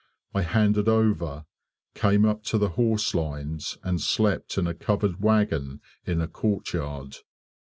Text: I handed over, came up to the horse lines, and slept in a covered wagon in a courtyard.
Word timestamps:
I 0.33 0.41
handed 0.41 0.89
over, 0.89 1.45
came 1.93 2.25
up 2.25 2.43
to 2.45 2.57
the 2.57 2.69
horse 2.69 3.13
lines, 3.13 3.77
and 3.83 4.01
slept 4.01 4.57
in 4.57 4.65
a 4.65 4.73
covered 4.73 5.21
wagon 5.21 5.79
in 6.07 6.19
a 6.21 6.27
courtyard. 6.27 7.17